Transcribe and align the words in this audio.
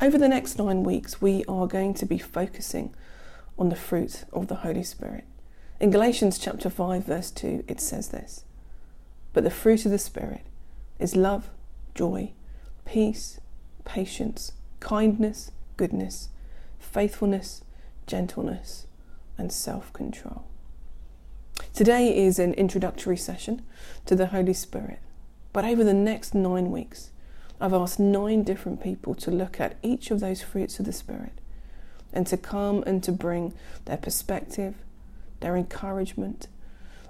Over 0.00 0.18
the 0.18 0.28
next 0.28 0.58
nine 0.58 0.82
weeks, 0.82 1.22
we 1.22 1.44
are 1.46 1.68
going 1.68 1.94
to 1.94 2.04
be 2.06 2.18
focusing 2.18 2.94
on 3.56 3.68
the 3.68 3.76
fruit 3.76 4.24
of 4.32 4.48
the 4.48 4.56
Holy 4.56 4.82
Spirit. 4.82 5.24
In 5.78 5.90
Galatians 5.90 6.36
chapter 6.36 6.68
5, 6.68 7.04
verse 7.04 7.30
2, 7.30 7.64
it 7.68 7.80
says 7.80 8.08
this 8.08 8.44
But 9.32 9.44
the 9.44 9.50
fruit 9.50 9.84
of 9.84 9.92
the 9.92 9.98
Spirit 9.98 10.42
is 10.98 11.14
love, 11.14 11.48
joy, 11.94 12.32
peace, 12.84 13.38
patience, 13.84 14.52
kindness, 14.80 15.52
goodness, 15.76 16.28
faithfulness, 16.80 17.62
gentleness, 18.06 18.86
and 19.38 19.52
self 19.52 19.92
control. 19.92 20.44
Today 21.72 22.14
is 22.16 22.40
an 22.40 22.52
introductory 22.54 23.16
session 23.16 23.62
to 24.06 24.16
the 24.16 24.26
Holy 24.26 24.54
Spirit, 24.54 24.98
but 25.52 25.64
over 25.64 25.84
the 25.84 25.94
next 25.94 26.34
nine 26.34 26.72
weeks, 26.72 27.10
I've 27.64 27.72
asked 27.72 27.98
nine 27.98 28.42
different 28.42 28.82
people 28.82 29.14
to 29.14 29.30
look 29.30 29.58
at 29.58 29.78
each 29.82 30.10
of 30.10 30.20
those 30.20 30.42
fruits 30.42 30.78
of 30.78 30.84
the 30.84 30.92
Spirit 30.92 31.32
and 32.12 32.26
to 32.26 32.36
come 32.36 32.84
and 32.86 33.02
to 33.02 33.10
bring 33.10 33.54
their 33.86 33.96
perspective, 33.96 34.74
their 35.40 35.56
encouragement, 35.56 36.46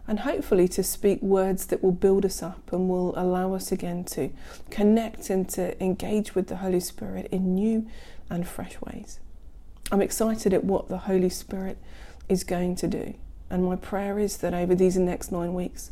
and 0.06 0.20
hopefully 0.20 0.68
to 0.68 0.84
speak 0.84 1.20
words 1.20 1.66
that 1.66 1.82
will 1.82 1.90
build 1.90 2.24
us 2.24 2.40
up 2.40 2.72
and 2.72 2.88
will 2.88 3.12
allow 3.18 3.52
us 3.52 3.72
again 3.72 4.04
to 4.04 4.30
connect 4.70 5.28
and 5.28 5.48
to 5.48 5.82
engage 5.82 6.36
with 6.36 6.46
the 6.46 6.58
Holy 6.58 6.78
Spirit 6.78 7.26
in 7.32 7.56
new 7.56 7.88
and 8.30 8.46
fresh 8.46 8.80
ways. 8.80 9.18
I'm 9.90 10.02
excited 10.02 10.54
at 10.54 10.62
what 10.62 10.86
the 10.86 10.98
Holy 10.98 11.30
Spirit 11.30 11.78
is 12.28 12.44
going 12.44 12.76
to 12.76 12.86
do. 12.86 13.14
And 13.50 13.64
my 13.64 13.74
prayer 13.74 14.20
is 14.20 14.36
that 14.36 14.54
over 14.54 14.76
these 14.76 14.96
next 14.96 15.32
nine 15.32 15.52
weeks, 15.52 15.90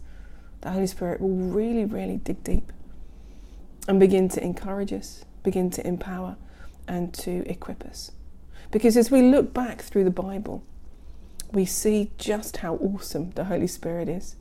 the 0.61 0.71
Holy 0.71 0.87
Spirit 0.87 1.21
will 1.21 1.31
really, 1.31 1.85
really 1.85 2.19
dig 2.19 2.45
deep 2.45 2.71
and 3.89 3.99
begin 3.99 4.29
to 4.31 4.43
encourage 4.43 4.93
us, 4.93 5.25
begin 5.43 5.71
to 5.71 5.87
empower, 5.87 6.37
and 6.87 7.13
to 7.15 7.49
equip 7.49 7.85
us. 7.85 8.13
Because 8.71 8.97
as 8.97 9.11
we 9.11 9.23
look 9.23 9.53
back 9.53 9.83
through 9.83 10.05
the 10.05 10.11
Bible, 10.11 10.63
we 11.53 11.65
see 11.65 12.11
just 12.17 12.59
how 12.59 12.77
awesome 12.77 13.33
the 13.33 13.45
Holy 13.45 13.67
Spirit 13.67 14.09
is, 14.09 14.37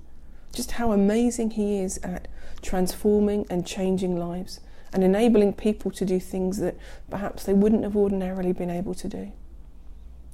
just 0.53 0.71
how 0.71 0.91
amazing 0.91 1.51
He 1.51 1.79
is 1.79 1.97
at 2.03 2.27
transforming 2.61 3.45
and 3.49 3.65
changing 3.65 4.17
lives 4.17 4.59
and 4.93 5.03
enabling 5.03 5.53
people 5.53 5.91
to 5.91 6.05
do 6.05 6.19
things 6.19 6.57
that 6.59 6.75
perhaps 7.09 7.43
they 7.43 7.53
wouldn't 7.53 7.83
have 7.83 7.95
ordinarily 7.95 8.53
been 8.53 8.69
able 8.69 8.93
to 8.93 9.07
do. 9.07 9.31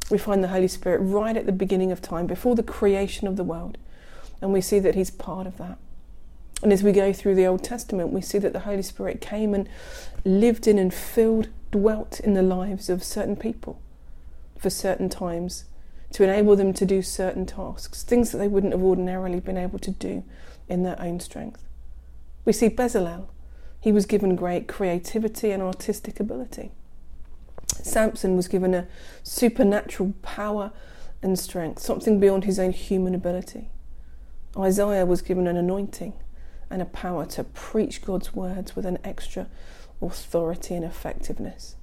We 0.10 0.18
find 0.18 0.44
the 0.44 0.48
Holy 0.50 0.68
Spirit 0.68 1.00
right 1.00 1.36
at 1.36 1.46
the 1.46 1.52
beginning 1.52 1.92
of 1.92 2.02
time, 2.02 2.28
before 2.28 2.56
the 2.56 2.64
creation 2.64 3.28
of 3.28 3.36
the 3.36 3.44
world, 3.44 3.78
and 4.42 4.54
we 4.54 4.62
see 4.62 4.80
that 4.80 4.96
He's 4.96 5.12
part 5.12 5.48
of 5.48 5.58
that. 5.58 5.78
And 6.64 6.74
as 6.74 6.82
we 6.82 6.92
go 6.92 7.14
through 7.14 7.36
the 7.36 7.46
Old 7.46 7.64
Testament, 7.64 8.12
we 8.12 8.22
see 8.22 8.40
that 8.40 8.54
the 8.54 8.62
Holy 8.62 8.82
Spirit 8.82 9.22
came 9.22 9.54
and 9.54 9.70
lived 10.26 10.68
in 10.68 10.80
and 10.80 10.94
filled, 10.94 11.50
dwelt 11.72 12.20
in 12.20 12.34
the 12.34 12.42
lives 12.42 12.90
of 12.90 13.04
certain 13.04 13.36
people 13.36 13.80
for 14.58 14.70
certain 14.70 15.08
times 15.08 15.66
to 16.14 16.24
enable 16.24 16.56
them 16.56 16.74
to 16.74 16.86
do 16.86 17.02
certain 17.02 17.46
tasks, 17.46 18.04
things 18.04 18.32
that 18.32 18.40
they 18.40 18.48
wouldn't 18.48 18.74
have 18.74 18.82
ordinarily 18.82 19.40
been 19.40 19.58
able 19.58 19.78
to 19.80 19.92
do 19.92 20.24
in 20.68 20.84
their 20.84 21.00
own 21.00 21.20
strength. 21.20 21.64
We 22.44 22.54
see 22.54 22.70
Bezalel, 22.70 23.28
he 23.80 23.92
was 23.92 24.06
given 24.06 24.36
great 24.36 24.68
creativity 24.68 25.52
and 25.52 25.62
artistic 25.62 26.20
ability. 26.20 26.72
Samson 27.68 28.36
was 28.36 28.48
given 28.48 28.74
a 28.74 28.88
supernatural 29.22 30.14
power 30.24 30.72
and 31.22 31.38
strength, 31.38 31.82
something 31.82 32.20
beyond 32.20 32.46
his 32.46 32.58
own 32.58 32.72
human 32.72 33.14
ability. 33.14 33.70
Isaiah 34.58 35.06
was 35.06 35.22
given 35.22 35.46
an 35.46 35.58
anointing 35.58 36.14
and 36.70 36.82
a 36.82 36.86
power 36.86 37.26
to 37.26 37.44
preach 37.44 38.02
God's 38.02 38.34
words 38.34 38.76
with 38.76 38.86
an 38.86 39.00
extra 39.04 39.48
authority 40.02 40.76
and 40.76 40.86
effectiveness. 40.86 41.76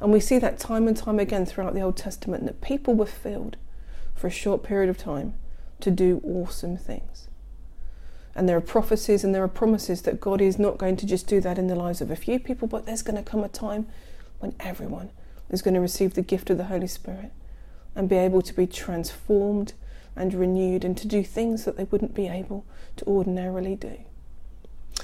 And 0.00 0.12
we 0.12 0.20
see 0.20 0.38
that 0.38 0.58
time 0.58 0.86
and 0.86 0.96
time 0.96 1.18
again 1.18 1.46
throughout 1.46 1.74
the 1.74 1.80
Old 1.80 1.96
Testament 1.96 2.44
that 2.44 2.60
people 2.60 2.94
were 2.94 3.06
filled 3.06 3.56
for 4.14 4.26
a 4.26 4.30
short 4.30 4.62
period 4.62 4.90
of 4.90 4.98
time 4.98 5.34
to 5.80 5.90
do 5.90 6.20
awesome 6.24 6.76
things. 6.76 7.28
And 8.34 8.46
there 8.46 8.56
are 8.56 8.62
prophecies 8.62 9.24
and 9.24 9.34
there 9.34 9.42
are 9.42 9.48
promises 9.48 10.02
that 10.02 10.20
God 10.20 10.42
is 10.42 10.58
not 10.58 10.76
going 10.76 10.96
to 10.98 11.06
just 11.06 11.26
do 11.26 11.40
that 11.40 11.58
in 11.58 11.68
the 11.68 11.74
lives 11.74 12.02
of 12.02 12.10
a 12.10 12.16
few 12.16 12.38
people, 12.38 12.68
but 12.68 12.84
there's 12.84 13.02
going 13.02 13.16
to 13.16 13.28
come 13.28 13.42
a 13.42 13.48
time 13.48 13.86
when 14.40 14.54
everyone 14.60 15.10
is 15.48 15.62
going 15.62 15.74
to 15.74 15.80
receive 15.80 16.14
the 16.14 16.22
gift 16.22 16.50
of 16.50 16.58
the 16.58 16.64
Holy 16.64 16.86
Spirit 16.86 17.32
and 17.94 18.10
be 18.10 18.16
able 18.16 18.42
to 18.42 18.52
be 18.52 18.66
transformed 18.66 19.72
and 20.16 20.34
renewed 20.34 20.84
and 20.84 20.96
to 20.96 21.06
do 21.06 21.22
things 21.22 21.64
that 21.64 21.76
they 21.76 21.84
wouldn't 21.84 22.14
be 22.14 22.26
able 22.26 22.64
to 22.96 23.04
ordinarily 23.04 23.76
do. 23.76 23.98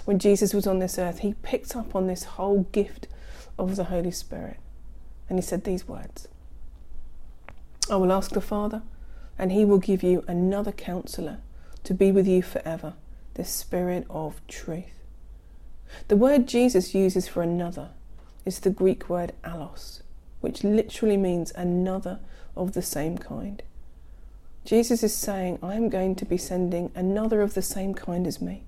When 0.04 0.18
Jesus 0.18 0.54
was 0.54 0.66
on 0.66 0.78
this 0.78 0.98
earth, 0.98 1.20
he 1.20 1.34
picked 1.42 1.76
up 1.76 1.94
on 1.94 2.06
this 2.06 2.24
whole 2.24 2.62
gift 2.72 3.06
of 3.58 3.76
the 3.76 3.84
Holy 3.84 4.10
Spirit 4.10 4.56
and 5.28 5.38
he 5.38 5.42
said 5.42 5.64
these 5.64 5.88
words 5.88 6.28
I 7.90 7.96
will 7.96 8.12
ask 8.12 8.32
the 8.32 8.40
Father, 8.40 8.82
and 9.38 9.50
he 9.50 9.64
will 9.64 9.78
give 9.78 10.02
you 10.02 10.24
another 10.28 10.72
counselor 10.72 11.38
to 11.84 11.94
be 11.94 12.12
with 12.12 12.28
you 12.28 12.42
forever, 12.42 12.94
the 13.34 13.44
Spirit 13.44 14.06
of 14.08 14.46
truth. 14.46 15.02
The 16.08 16.16
word 16.16 16.46
Jesus 16.46 16.94
uses 16.94 17.28
for 17.28 17.42
another 17.42 17.90
is 18.44 18.60
the 18.60 18.70
Greek 18.70 19.08
word 19.08 19.32
allos, 19.42 20.02
which 20.40 20.62
literally 20.62 21.16
means 21.16 21.50
another 21.56 22.20
of 22.56 22.74
the 22.74 22.82
same 22.82 23.18
kind. 23.18 23.62
Jesus 24.64 25.02
is 25.02 25.14
saying, 25.14 25.58
I 25.62 25.74
am 25.74 25.88
going 25.88 26.14
to 26.16 26.24
be 26.24 26.36
sending 26.36 26.92
another 26.94 27.42
of 27.42 27.54
the 27.54 27.62
same 27.62 27.94
kind 27.94 28.26
as 28.26 28.40
me, 28.40 28.64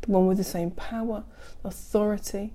the 0.00 0.10
one 0.10 0.26
with 0.26 0.38
the 0.38 0.44
same 0.44 0.70
power, 0.70 1.24
authority, 1.64 2.54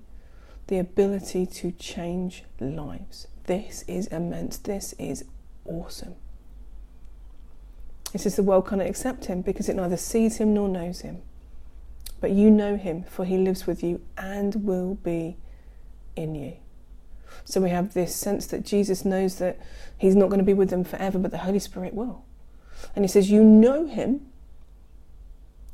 the 0.66 0.78
ability 0.78 1.46
to 1.46 1.70
change 1.72 2.44
lives. 2.58 3.28
This 3.44 3.84
is 3.86 4.06
immense. 4.08 4.56
This 4.56 4.94
is 4.98 5.24
awesome. 5.64 6.14
It 8.12 8.20
says 8.20 8.36
the 8.36 8.42
world 8.42 8.66
cannot 8.66 8.86
accept 8.86 9.26
him 9.26 9.42
because 9.42 9.68
it 9.68 9.76
neither 9.76 9.96
sees 9.96 10.38
him 10.38 10.54
nor 10.54 10.68
knows 10.68 11.00
him. 11.00 11.22
But 12.20 12.30
you 12.30 12.50
know 12.50 12.76
him, 12.76 13.04
for 13.04 13.24
he 13.24 13.36
lives 13.36 13.66
with 13.66 13.82
you 13.82 14.00
and 14.16 14.64
will 14.64 14.94
be 14.94 15.36
in 16.16 16.34
you. 16.34 16.54
So 17.44 17.60
we 17.60 17.70
have 17.70 17.92
this 17.92 18.14
sense 18.14 18.46
that 18.46 18.64
Jesus 18.64 19.04
knows 19.04 19.36
that 19.36 19.58
he's 19.98 20.14
not 20.14 20.28
going 20.28 20.38
to 20.38 20.44
be 20.44 20.54
with 20.54 20.70
them 20.70 20.84
forever, 20.84 21.18
but 21.18 21.32
the 21.32 21.38
Holy 21.38 21.58
Spirit 21.58 21.92
will. 21.92 22.24
And 22.94 23.04
he 23.04 23.08
says, 23.08 23.30
You 23.30 23.42
know 23.42 23.86
him, 23.86 24.26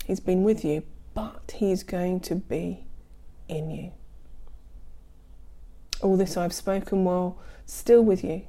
he's 0.05 0.21
been 0.21 0.43
with 0.43 0.65
you, 0.65 0.83
but 1.15 1.55
he's 1.57 1.83
going 1.83 2.21
to 2.21 2.35
be 2.35 2.85
in 3.49 3.71
you. 3.71 3.93
All 6.03 6.17
this 6.17 6.37
I've 6.37 6.55
spoken 6.55 7.05
while 7.05 7.39
still 7.67 8.03
with 8.03 8.25
you. 8.25 8.43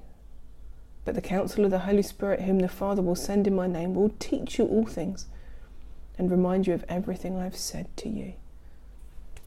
But 1.04 1.16
the 1.16 1.22
counsel 1.22 1.66
of 1.66 1.72
the 1.72 1.80
Holy 1.80 2.04
Spirit, 2.04 2.42
whom 2.42 2.60
the 2.60 2.68
Father 2.68 3.02
will 3.02 3.16
send 3.16 3.48
in 3.48 3.56
my 3.56 3.68
name, 3.68 3.96
will 3.96 4.14
teach 4.20 4.60
you 4.60 4.66
all 4.66 4.86
things 4.86 5.26
and 6.18 6.30
remind 6.30 6.68
you 6.68 6.74
of 6.74 6.86
everything 6.88 7.38
I've 7.38 7.56
said 7.56 7.88
to 7.98 8.10
you. 8.10 8.34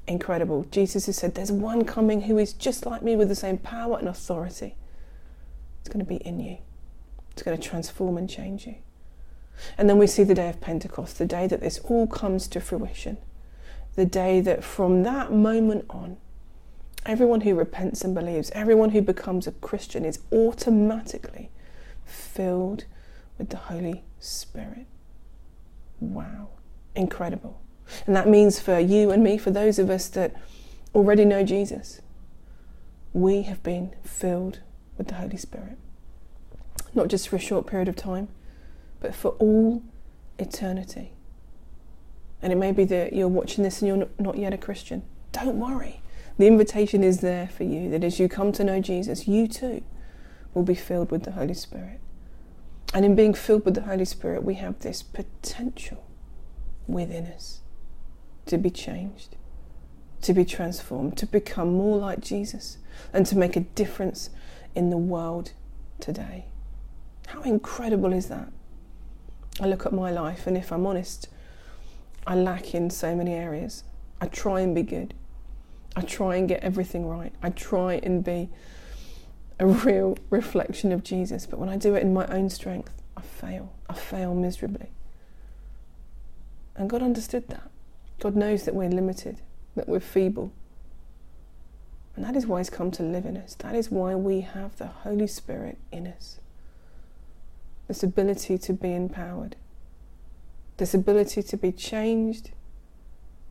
Incredible. 0.06 0.66
Jesus 0.70 1.06
has 1.06 1.16
said, 1.16 1.34
There's 1.34 1.52
one 1.52 1.84
coming 1.84 2.22
who 2.22 2.38
is 2.38 2.52
just 2.52 2.84
like 2.84 3.02
me 3.02 3.16
with 3.16 3.28
the 3.28 3.34
same 3.34 3.58
power 3.58 3.98
and 3.98 4.08
authority. 4.08 4.74
It's 5.80 5.88
going 5.88 6.04
to 6.04 6.08
be 6.08 6.16
in 6.16 6.40
you, 6.40 6.58
it's 7.30 7.42
going 7.42 7.56
to 7.56 7.68
transform 7.68 8.16
and 8.16 8.28
change 8.28 8.66
you. 8.66 8.74
And 9.78 9.88
then 9.88 9.98
we 9.98 10.06
see 10.06 10.24
the 10.24 10.34
day 10.34 10.48
of 10.48 10.60
Pentecost, 10.60 11.18
the 11.18 11.26
day 11.26 11.46
that 11.46 11.60
this 11.60 11.78
all 11.80 12.06
comes 12.06 12.48
to 12.48 12.60
fruition, 12.60 13.18
the 13.94 14.04
day 14.04 14.40
that 14.40 14.64
from 14.64 15.02
that 15.04 15.32
moment 15.32 15.86
on, 15.90 16.16
Everyone 17.06 17.42
who 17.42 17.54
repents 17.54 18.02
and 18.02 18.14
believes, 18.14 18.50
everyone 18.54 18.90
who 18.90 19.02
becomes 19.02 19.46
a 19.46 19.52
Christian 19.52 20.06
is 20.06 20.20
automatically 20.32 21.50
filled 22.06 22.86
with 23.36 23.50
the 23.50 23.58
Holy 23.58 24.04
Spirit. 24.18 24.86
Wow, 26.00 26.48
incredible. 26.94 27.60
And 28.06 28.16
that 28.16 28.26
means 28.26 28.58
for 28.58 28.78
you 28.78 29.10
and 29.10 29.22
me, 29.22 29.36
for 29.36 29.50
those 29.50 29.78
of 29.78 29.90
us 29.90 30.08
that 30.08 30.34
already 30.94 31.26
know 31.26 31.44
Jesus, 31.44 32.00
we 33.12 33.42
have 33.42 33.62
been 33.62 33.94
filled 34.02 34.60
with 34.96 35.08
the 35.08 35.14
Holy 35.16 35.36
Spirit. 35.36 35.76
Not 36.94 37.08
just 37.08 37.28
for 37.28 37.36
a 37.36 37.40
short 37.40 37.66
period 37.66 37.88
of 37.88 37.96
time, 37.96 38.28
but 39.04 39.14
for 39.14 39.32
all 39.32 39.82
eternity. 40.38 41.12
And 42.40 42.54
it 42.54 42.56
may 42.56 42.72
be 42.72 42.84
that 42.86 43.12
you're 43.12 43.28
watching 43.28 43.62
this 43.62 43.82
and 43.82 43.88
you're 43.88 44.08
not 44.18 44.38
yet 44.38 44.54
a 44.54 44.56
Christian. 44.56 45.02
Don't 45.30 45.60
worry. 45.60 46.00
The 46.38 46.46
invitation 46.46 47.04
is 47.04 47.20
there 47.20 47.46
for 47.46 47.64
you 47.64 47.90
that 47.90 48.02
as 48.02 48.18
you 48.18 48.30
come 48.30 48.50
to 48.52 48.64
know 48.64 48.80
Jesus, 48.80 49.28
you 49.28 49.46
too 49.46 49.84
will 50.54 50.62
be 50.62 50.74
filled 50.74 51.10
with 51.10 51.24
the 51.24 51.32
Holy 51.32 51.52
Spirit. 51.52 52.00
And 52.94 53.04
in 53.04 53.14
being 53.14 53.34
filled 53.34 53.66
with 53.66 53.74
the 53.74 53.82
Holy 53.82 54.06
Spirit, 54.06 54.42
we 54.42 54.54
have 54.54 54.78
this 54.78 55.02
potential 55.02 56.06
within 56.86 57.26
us 57.26 57.60
to 58.46 58.56
be 58.56 58.70
changed, 58.70 59.36
to 60.22 60.32
be 60.32 60.46
transformed, 60.46 61.18
to 61.18 61.26
become 61.26 61.74
more 61.74 61.98
like 61.98 62.20
Jesus, 62.20 62.78
and 63.12 63.26
to 63.26 63.36
make 63.36 63.54
a 63.54 63.60
difference 63.60 64.30
in 64.74 64.88
the 64.88 64.96
world 64.96 65.52
today. 66.00 66.46
How 67.26 67.42
incredible 67.42 68.14
is 68.14 68.28
that? 68.28 68.48
I 69.60 69.66
look 69.66 69.86
at 69.86 69.92
my 69.92 70.10
life, 70.10 70.46
and 70.46 70.56
if 70.56 70.72
I'm 70.72 70.86
honest, 70.86 71.28
I 72.26 72.34
lack 72.34 72.74
in 72.74 72.90
so 72.90 73.14
many 73.14 73.34
areas. 73.34 73.84
I 74.20 74.26
try 74.26 74.60
and 74.60 74.74
be 74.74 74.82
good. 74.82 75.14
I 75.96 76.00
try 76.00 76.36
and 76.36 76.48
get 76.48 76.62
everything 76.62 77.06
right. 77.06 77.32
I 77.42 77.50
try 77.50 77.94
and 78.02 78.24
be 78.24 78.48
a 79.60 79.66
real 79.66 80.18
reflection 80.30 80.90
of 80.90 81.04
Jesus. 81.04 81.46
But 81.46 81.58
when 81.58 81.68
I 81.68 81.76
do 81.76 81.94
it 81.94 82.02
in 82.02 82.12
my 82.12 82.26
own 82.26 82.50
strength, 82.50 82.92
I 83.16 83.20
fail. 83.20 83.72
I 83.88 83.94
fail 83.94 84.34
miserably. 84.34 84.88
And 86.74 86.90
God 86.90 87.02
understood 87.02 87.48
that. 87.48 87.70
God 88.18 88.34
knows 88.34 88.64
that 88.64 88.74
we're 88.74 88.88
limited, 88.88 89.38
that 89.76 89.88
we're 89.88 90.00
feeble. 90.00 90.52
And 92.16 92.24
that 92.24 92.36
is 92.36 92.46
why 92.46 92.58
He's 92.58 92.70
come 92.70 92.90
to 92.92 93.02
live 93.02 93.26
in 93.26 93.36
us. 93.36 93.54
That 93.56 93.74
is 93.74 93.90
why 93.90 94.14
we 94.14 94.40
have 94.40 94.76
the 94.76 94.86
Holy 94.86 95.26
Spirit 95.26 95.78
in 95.92 96.06
us. 96.06 96.38
This 97.86 98.02
ability 98.02 98.58
to 98.58 98.72
be 98.72 98.94
empowered, 98.94 99.56
this 100.78 100.94
ability 100.94 101.42
to 101.42 101.56
be 101.56 101.70
changed, 101.70 102.50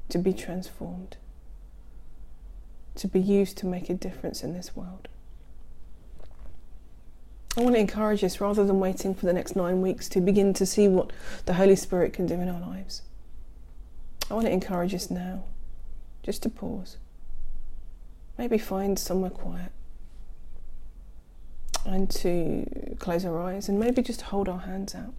to 0.10 0.18
be 0.18 0.34
transformed, 0.34 1.18
to 2.96 3.08
be 3.08 3.20
used 3.20 3.58
to 3.60 3.68
make 3.68 3.90
a 3.90 3.94
difference 3.94 4.44
in 4.44 4.54
this 4.54 4.76
world. 4.76 5.08
I 7.56 7.62
want 7.62 7.76
to 7.76 7.80
encourage 7.80 8.24
us 8.24 8.42
rather 8.42 8.66
than 8.66 8.80
waiting 8.80 9.14
for 9.14 9.28
the 9.28 9.34
next 9.34 9.56
nine 9.56 9.82
weeks 9.82 10.10
to 10.10 10.22
begin 10.22 10.54
to 10.56 10.66
see 10.66 10.88
what 10.88 11.14
the 11.46 11.54
Holy 11.54 11.76
Spirit 11.76 12.12
can 12.12 12.26
do 12.26 12.34
in 12.34 12.50
our 12.50 12.60
lives. 12.60 13.04
I 14.32 14.34
want 14.34 14.48
to 14.48 14.52
encourage 14.52 14.96
us 14.96 15.12
now 15.12 15.44
just 16.24 16.42
to 16.44 16.50
pause. 16.50 16.98
Maybe 18.40 18.58
find 18.58 18.98
somewhere 18.98 19.30
quiet 19.30 19.72
and 21.86 22.10
to 22.10 22.96
close 23.00 23.26
our 23.26 23.42
eyes 23.42 23.68
and 23.68 23.80
maybe 23.80 24.02
just 24.02 24.22
hold 24.22 24.48
our 24.48 24.60
hands 24.60 24.96
out 24.96 25.14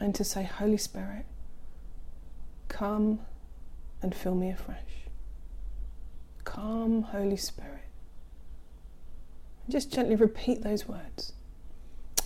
and 0.00 0.14
to 0.14 0.24
say, 0.24 0.44
Holy 0.44 0.76
Spirit, 0.76 1.24
come 2.68 3.20
and 4.02 4.14
fill 4.14 4.34
me 4.34 4.50
afresh. 4.50 5.08
Come, 6.44 7.02
Holy 7.02 7.36
Spirit. 7.36 7.88
And 9.64 9.72
just 9.72 9.92
gently 9.92 10.14
repeat 10.14 10.62
those 10.62 10.86
words. 10.86 11.32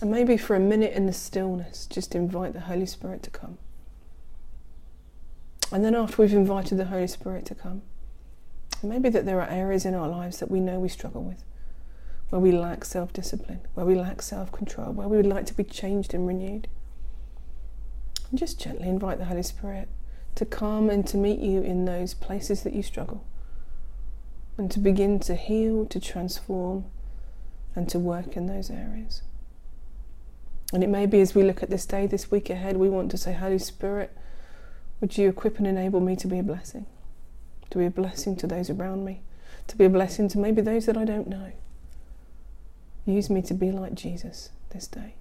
And 0.01 0.11
maybe 0.11 0.37
for 0.37 0.55
a 0.55 0.59
minute 0.59 0.93
in 0.93 1.05
the 1.05 1.13
stillness, 1.13 1.85
just 1.85 2.15
invite 2.15 2.53
the 2.53 2.61
Holy 2.61 2.85
Spirit 2.85 3.23
to 3.23 3.29
come. 3.29 3.57
And 5.71 5.85
then 5.85 5.93
after 5.95 6.21
we've 6.21 6.33
invited 6.33 6.77
the 6.77 6.85
Holy 6.85 7.07
Spirit 7.07 7.45
to 7.45 7.55
come, 7.55 7.81
maybe 8.81 9.09
that 9.09 9.25
there 9.25 9.41
are 9.41 9.49
areas 9.49 9.85
in 9.85 9.93
our 9.93 10.07
lives 10.07 10.39
that 10.39 10.49
we 10.49 10.59
know 10.59 10.79
we 10.79 10.89
struggle 10.89 11.23
with, 11.23 11.43
where 12.29 12.39
we 12.39 12.51
lack 12.51 12.85
self 12.85 13.11
discipline, 13.13 13.61
where 13.73 13.85
we 13.85 13.95
lack 13.95 14.21
self 14.21 14.51
control, 14.51 14.91
where 14.91 15.07
we 15.07 15.17
would 15.17 15.25
like 15.25 15.45
to 15.47 15.53
be 15.53 15.63
changed 15.63 16.13
and 16.13 16.27
renewed. 16.27 16.67
And 18.29 18.37
just 18.37 18.59
gently 18.59 18.87
invite 18.87 19.17
the 19.17 19.25
Holy 19.25 19.43
Spirit 19.43 19.89
to 20.35 20.45
come 20.45 20.89
and 20.89 21.05
to 21.07 21.17
meet 21.17 21.39
you 21.39 21.61
in 21.61 21.85
those 21.85 22.13
places 22.13 22.63
that 22.63 22.73
you 22.73 22.83
struggle, 22.83 23.25
and 24.57 24.69
to 24.71 24.79
begin 24.79 25.19
to 25.19 25.35
heal, 25.35 25.85
to 25.87 25.99
transform, 25.99 26.85
and 27.75 27.89
to 27.89 27.99
work 27.99 28.37
in 28.37 28.45
those 28.45 28.69
areas. 28.69 29.23
And 30.71 30.83
it 30.83 30.89
may 30.89 31.07
be 31.07 31.19
as 31.19 31.33
we 31.33 31.43
look 31.43 31.63
at 31.63 31.71
this 31.71 31.85
day, 31.85 32.05
this 32.05 32.29
week 32.29 32.49
ahead, 32.49 32.77
we 32.77 32.89
want 32.89 33.09
to 33.11 33.17
say, 33.17 33.33
Holy 33.33 33.57
Spirit, 33.57 34.15
would 35.01 35.17
you 35.17 35.29
equip 35.29 35.57
and 35.57 35.65
enable 35.65 35.99
me 35.99 36.15
to 36.17 36.27
be 36.27 36.37
a 36.37 36.43
blessing? 36.43 36.85
To 37.71 37.79
be 37.79 37.85
a 37.85 37.89
blessing 37.91 38.35
to 38.37 38.47
those 38.47 38.69
around 38.69 39.03
me, 39.03 39.21
to 39.67 39.77
be 39.77 39.85
a 39.85 39.89
blessing 39.89 40.27
to 40.29 40.37
maybe 40.37 40.61
those 40.61 40.85
that 40.85 40.97
I 40.97 41.05
don't 41.05 41.27
know. 41.27 41.53
Use 43.09 43.31
me 43.31 43.41
to 43.41 43.55
be 43.55 43.71
like 43.71 43.95
Jesus 43.95 44.49
this 44.69 44.85
day. 44.85 45.15